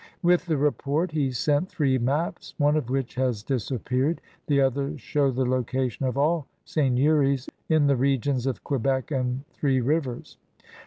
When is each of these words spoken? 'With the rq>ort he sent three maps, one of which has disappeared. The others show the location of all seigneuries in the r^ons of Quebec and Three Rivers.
'With 0.23 0.47
the 0.47 0.55
rq>ort 0.55 1.11
he 1.11 1.31
sent 1.31 1.69
three 1.69 1.99
maps, 1.99 2.55
one 2.57 2.75
of 2.75 2.89
which 2.89 3.13
has 3.13 3.43
disappeared. 3.43 4.19
The 4.47 4.59
others 4.59 4.99
show 4.99 5.29
the 5.29 5.45
location 5.45 6.07
of 6.07 6.17
all 6.17 6.47
seigneuries 6.65 7.47
in 7.69 7.85
the 7.85 7.93
r^ons 7.93 8.47
of 8.47 8.63
Quebec 8.63 9.11
and 9.11 9.45
Three 9.51 9.79
Rivers. 9.79 10.37